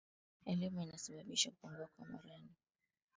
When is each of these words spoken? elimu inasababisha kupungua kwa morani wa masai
elimu 0.45 0.81
inasababisha 0.81 1.51
kupungua 1.51 1.87
kwa 1.97 2.05
morani 2.05 2.31
wa 2.33 2.39
masai 2.39 2.55